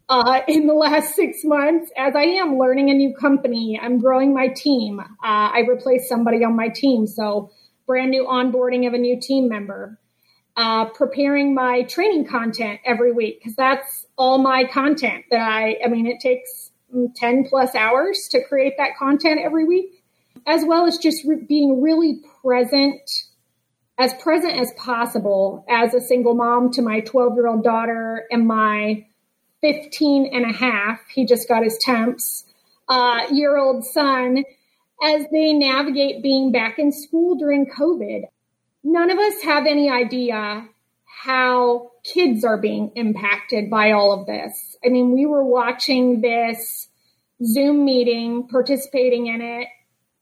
[0.08, 3.78] uh, in the last six months as I am learning a new company.
[3.80, 5.00] I'm growing my team.
[5.00, 7.06] Uh, I replaced somebody on my team.
[7.06, 7.50] So,
[7.86, 9.98] brand new onboarding of a new team member.
[10.56, 15.88] Uh, preparing my training content every week because that's all my content that I, I
[15.88, 16.70] mean, it takes
[17.16, 20.02] 10 plus hours to create that content every week,
[20.46, 23.00] as well as just re- being really present,
[23.98, 28.46] as present as possible as a single mom to my 12 year old daughter and
[28.46, 29.06] my
[29.62, 32.44] 15 and a half, he just got his temps,
[32.88, 34.44] uh, year old son,
[35.02, 38.22] as they navigate being back in school during COVID.
[38.84, 40.68] None of us have any idea
[41.04, 44.76] how kids are being impacted by all of this.
[44.84, 46.88] I mean, we were watching this
[47.44, 49.68] Zoom meeting, participating in it,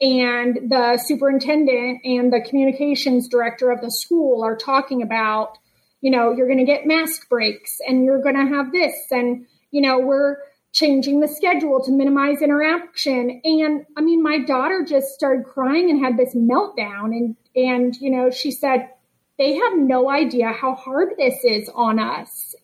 [0.05, 5.57] and the superintendent and the communications director of the school are talking about,
[6.03, 8.95] you know, you're going to get mask breaks and you're going to have this.
[9.11, 10.37] And, you know, we're
[10.75, 13.41] changing the schedule to minimize interaction.
[13.45, 17.17] And I mean, my daughter just started crying and had this meltdown.
[17.17, 18.91] And, and, you know, she said,
[19.39, 22.55] they have no idea how hard this is on us.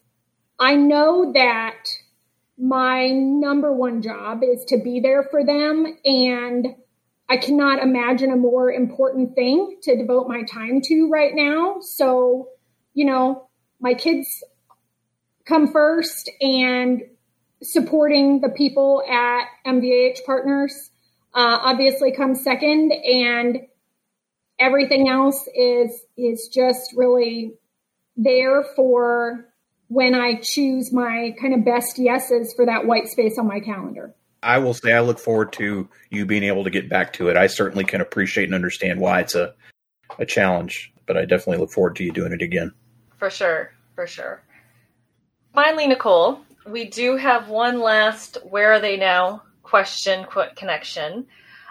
[0.59, 1.87] I know that
[2.59, 6.75] my number one job is to be there for them, and
[7.31, 11.77] I cannot imagine a more important thing to devote my time to right now.
[11.81, 12.49] So,
[12.93, 13.49] you know,
[13.81, 14.27] my kids
[15.47, 17.03] come first, and
[17.63, 20.91] supporting the people at MVAH Partners
[21.33, 22.93] uh, obviously comes second.
[22.93, 23.61] And
[24.59, 27.55] everything else is is just really
[28.17, 29.47] there for
[29.87, 34.15] when I choose my kind of best yeses for that white space on my calendar.
[34.43, 37.37] I will say I look forward to you being able to get back to it.
[37.37, 39.55] I certainly can appreciate and understand why it's a
[40.19, 42.73] a challenge, but I definitely look forward to you doing it again.
[43.19, 44.43] For sure, for sure.
[45.55, 51.27] Finally, Nicole, we do have one last where are they now question quote connection.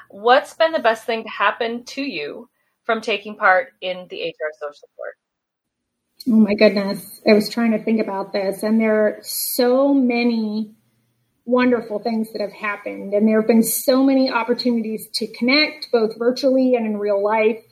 [0.10, 2.50] What's been the best thing to happen to you
[2.84, 5.16] from taking part in the HR social support?
[6.28, 7.22] Oh my goodness.
[7.28, 10.76] I was trying to think about this, and there are so many
[11.50, 16.18] wonderful things that have happened, and there have been so many opportunities to connect both
[16.18, 17.64] virtually and in real life.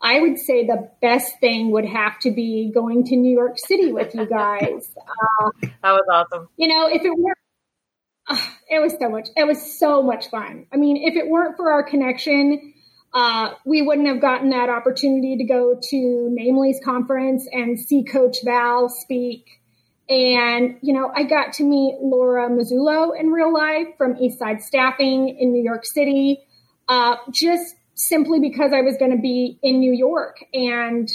[0.00, 3.92] I would say the best thing would have to be going to New York City
[3.92, 4.94] with you guys.
[5.40, 5.50] Uh,
[5.82, 6.48] that was awesome.
[6.56, 7.38] You know, if it weren't,
[8.28, 10.66] uh, it was so much, it was so much fun.
[10.72, 12.74] I mean, if it weren't for our connection,
[13.14, 18.38] uh, we wouldn't have gotten that opportunity to go to Namely's conference and see Coach
[18.44, 19.57] Val speak.
[20.08, 25.36] And, you know, I got to meet Laura Mazzullo in real life from Eastside Staffing
[25.38, 26.40] in New York City,
[26.88, 30.38] uh, just simply because I was going to be in New York.
[30.54, 31.10] And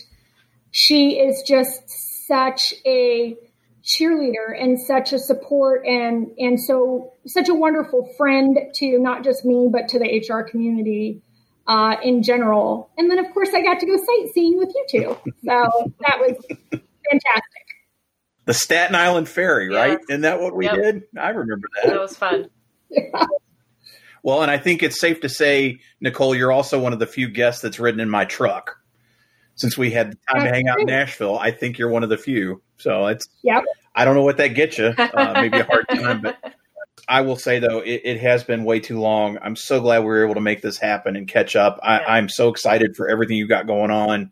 [0.72, 1.90] she is just
[2.28, 3.36] such a
[3.84, 9.44] cheerleader and such a support and and so such a wonderful friend to not just
[9.44, 11.22] me but to the HR community
[11.68, 12.90] uh, in general.
[12.98, 15.18] And then, of course, I got to go sightseeing with you two.
[15.46, 16.38] So that was
[17.10, 17.63] fantastic.
[18.46, 19.76] The Staten Island Ferry, yes.
[19.76, 20.00] right?
[20.10, 20.76] Isn't that what we yep.
[20.76, 21.04] did?
[21.18, 21.90] I remember that.
[21.92, 22.50] That was fun.
[22.90, 23.26] yeah.
[24.26, 27.28] Well, and I think it's safe to say, Nicole, you're also one of the few
[27.28, 28.78] guests that's ridden in my truck.
[29.56, 30.86] since we had time to That's hang out in.
[30.88, 32.62] Nashville, I think you're one of the few.
[32.78, 33.64] So it's Yep.
[33.96, 34.94] I don't know what that gets you.
[34.98, 36.38] Uh, maybe a hard time, but
[37.08, 39.38] I will say though, it, it has been way too long.
[39.42, 41.80] I'm so glad we were able to make this happen and catch up.
[41.84, 42.06] I, Yeah.
[42.08, 44.32] I'm so excited for everything you got going on,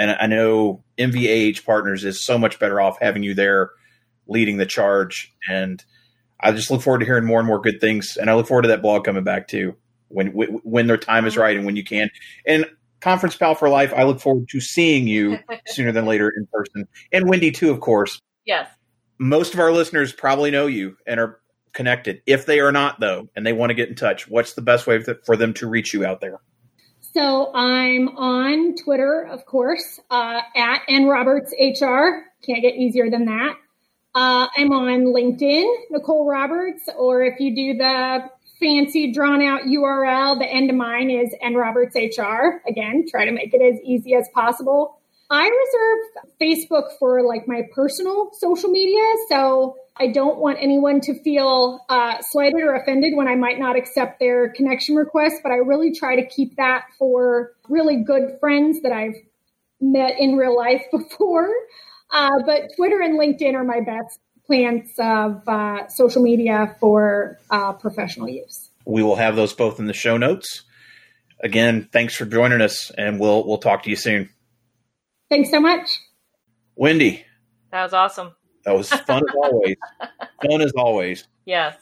[0.00, 3.70] and I know MVAH Partners is so much better off having you there,
[4.26, 5.30] leading the charge.
[5.46, 5.84] And
[6.40, 8.62] I just look forward to hearing more and more good things, and I look forward
[8.62, 9.76] to that blog coming back too
[10.08, 12.08] when when their time is right and when you can.
[12.46, 12.64] And
[13.00, 16.88] Conference Pal for Life, I look forward to seeing you sooner than later in person,
[17.12, 18.70] and Wendy too, of course yes.
[19.18, 21.40] most of our listeners probably know you and are
[21.74, 22.22] connected.
[22.26, 24.86] If they are not, though, and they want to get in touch, what's the best
[24.86, 26.40] way for them to reach you out there?
[27.12, 32.22] So I'm on Twitter, of course, uh, at nrobertshr.
[32.46, 33.54] Can't get easier than that.
[34.14, 38.28] Uh, I'm on LinkedIn, Nicole Roberts, or if you do the
[38.60, 42.60] fancy drawn out URL, the end of mine is nrobertshr.
[42.68, 45.00] Again, try to make it as easy as possible.
[45.30, 51.14] I reserve Facebook for like my personal social media, so I don't want anyone to
[51.22, 55.36] feel uh, slighted or offended when I might not accept their connection request.
[55.42, 59.16] But I really try to keep that for really good friends that I've
[59.80, 61.50] met in real life before.
[62.10, 67.72] Uh, but Twitter and LinkedIn are my best plans of uh, social media for uh,
[67.74, 68.70] professional use.
[68.84, 70.62] We will have those both in the show notes.
[71.42, 74.28] Again, thanks for joining us, and we'll we'll talk to you soon.
[75.30, 76.00] Thanks so much.
[76.74, 77.24] Wendy,
[77.70, 78.34] That was awesome.
[78.64, 79.76] That was fun as always.
[80.42, 81.26] Fun as always.
[81.44, 81.76] Yes.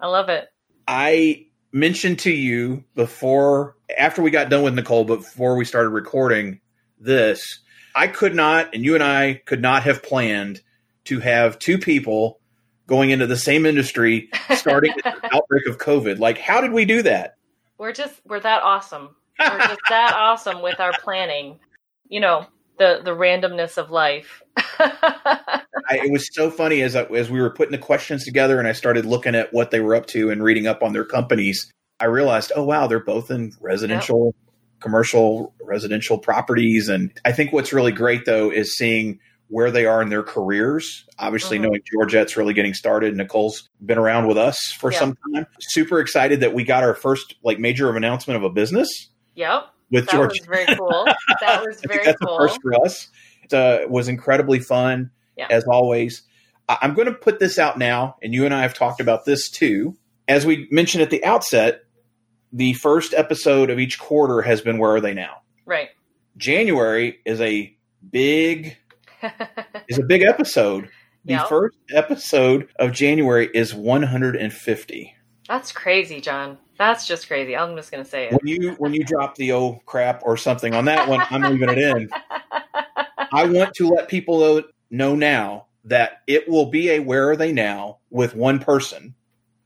[0.00, 0.48] I love it.
[0.86, 5.90] I mentioned to you before, after we got done with Nicole, but before we started
[5.90, 6.60] recording
[6.98, 7.60] this,
[7.94, 10.60] I could not, and you and I could not have planned
[11.04, 12.40] to have two people
[12.86, 16.18] going into the same industry starting the outbreak of COVID.
[16.18, 17.36] Like, how did we do that?
[17.78, 19.16] We're just we're that awesome.
[19.38, 21.58] We're just that awesome with our planning.
[22.08, 22.46] You know,
[22.78, 24.42] the the randomness of life.
[26.00, 28.66] I, it was so funny as I, as we were putting the questions together, and
[28.68, 31.70] I started looking at what they were up to and reading up on their companies.
[32.00, 34.34] I realized, oh wow, they're both in residential,
[34.80, 40.00] commercial, residential properties, and I think what's really great though is seeing where they are
[40.00, 41.04] in their careers.
[41.18, 41.62] Obviously, Mhm.
[41.62, 45.46] knowing Georgette's really getting started, Nicole's been around with us for some time.
[45.60, 48.88] Super excited that we got our first like major of announcement of a business
[49.34, 49.64] yep.
[49.90, 50.30] with That George.
[50.40, 51.06] was very cool.
[51.40, 52.38] That was very that's cool.
[52.38, 53.08] the first for us.
[53.44, 55.46] It uh, was incredibly fun, Yeah.
[55.50, 56.22] as always.
[56.68, 59.50] I'm going to put this out now, and you and I have talked about this
[59.50, 59.96] too.
[60.28, 61.82] As we mentioned at the outset,
[62.52, 65.38] the first episode of each quarter has been Where Are They Now?
[65.66, 65.88] Right.
[66.36, 67.76] January is a
[68.10, 68.76] big
[69.88, 70.88] is a big episode.
[71.24, 71.46] The Yeah.
[71.46, 75.14] first episode of January is 150.
[75.48, 76.58] That's crazy, Jon.
[76.78, 77.56] That's just crazy.
[77.56, 78.32] I'm just gonna say it.
[78.32, 81.68] When you when you drop the oh crap or something on that one, I'm leaving
[81.68, 82.08] it in.
[83.34, 84.42] I want to let people
[84.92, 89.14] know, now that it will be a Where Are They Now with one person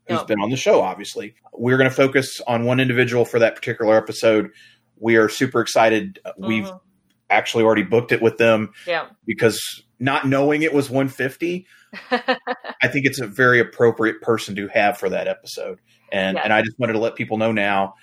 [0.09, 0.27] who's Yep.
[0.29, 1.35] been on the show, obviously.
[1.53, 4.51] We're going to focus on one individual for that particular episode.
[4.99, 6.21] We are super excited.
[6.39, 6.81] We've Mhm.
[7.29, 9.07] actually already booked it with them Yeah.
[9.27, 11.67] because not knowing it was 150,
[12.11, 15.81] I think it's a very appropriate person to have for that episode.
[16.13, 17.95] And and I just wanted to let people know now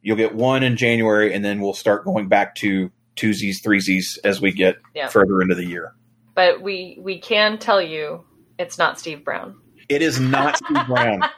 [0.00, 4.40] you'll get one in January and then we'll start going back to twosies, threesies as
[4.40, 5.08] we get Yeah.
[5.08, 5.92] further into the year.
[6.38, 8.24] But we we can tell you
[8.60, 9.56] it's not Steve Brown.
[9.88, 11.22] It is not Steve Brown.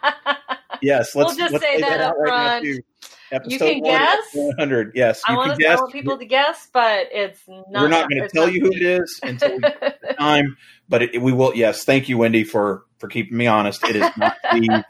[0.82, 2.64] Yes, We'll let's just let's say say that that up front.
[2.64, 2.78] too.
[3.32, 4.24] Episode can one, guess?
[4.32, 4.92] 100.
[4.94, 5.78] Yes, I want, to, guess.
[5.78, 7.82] want people to guess, but it's not.
[7.82, 10.56] We're not going to tell you who it is until we get the time,
[10.88, 11.54] but it, we will.
[11.54, 13.84] Yes, thank you, Wendy, for for keeping me honest.
[13.84, 14.84] It is not the.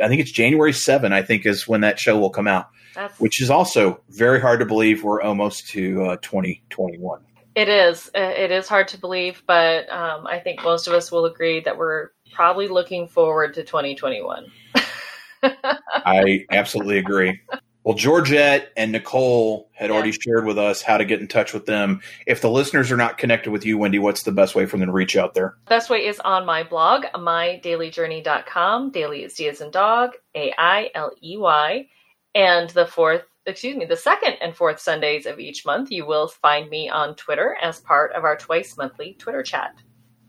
[0.00, 1.12] I think it's January 7.
[1.12, 4.60] I think is when that show will come out, That's, which is also very hard
[4.60, 5.02] to believe.
[5.02, 7.24] We're almost to uh, 2021.
[7.54, 8.10] It is.
[8.16, 11.60] Uh, It is hard to believe, but um, I think most of us will agree
[11.60, 14.46] that we're probably looking forward to 2021.
[15.42, 17.40] I absolutely agree.
[17.84, 19.94] Well, Georgette and Nicole had Yeah.
[19.96, 22.00] already shared with us how to get in touch with them.
[22.26, 24.86] If the listeners are not connected with you, Wendy, what's the best way for them
[24.86, 25.56] to reach out there?
[25.68, 28.90] Best way is on my blog, mydaileyjourney.com.
[28.90, 31.86] Daily is D as in dog, A I L E Y.
[32.34, 36.28] And the fourth, excuse me, the second and fourth Sundays of each month, you will
[36.28, 39.74] find me on Twitter as part of our twice monthly Twitter chat.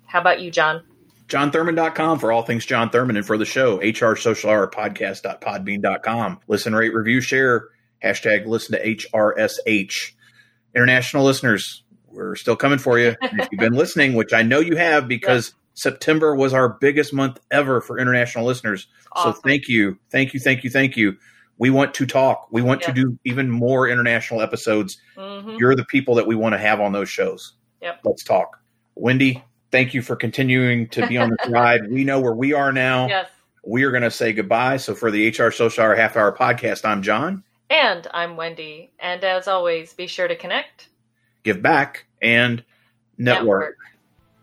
[0.06, 0.84] How about you, Jon?
[1.28, 6.40] JonThurman.com for all things Jon Thurman and for the show, HR Social Hour Podcast.podbean.com.
[6.48, 7.70] Listen, rate, review, share.
[8.04, 10.12] Hashtag listen to HRSH.
[10.76, 13.16] International listeners, we're still coming for you.
[13.22, 17.40] If you've been listening, which I know you have because September was our biggest month
[17.50, 18.88] ever for international listeners.
[19.12, 19.34] Awesome.
[19.34, 21.18] So thank you, thank you, thank you, thank you.
[21.58, 22.48] We want to talk.
[22.52, 24.98] We want to do even more international episodes.
[25.18, 27.54] hmm You're the people that we want to have on those shows.
[27.82, 28.02] Yep.
[28.04, 28.60] Let's talk.
[28.96, 31.90] Wendy, thank you for continuing to be on this ride.
[31.90, 33.08] We know where we are now.
[33.08, 33.30] Yes.
[33.64, 34.78] We are going to say goodbye.
[34.78, 37.44] So for the HR Social Hour Half Hour Podcast, I'm Jon.
[37.70, 38.92] And I'm Wendy.
[39.00, 40.90] And as always, be sure to connect.
[41.44, 42.64] Give back and
[43.18, 43.78] network.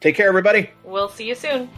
[0.01, 0.71] Take care, everybody.
[0.85, 1.71] We'll see you soon.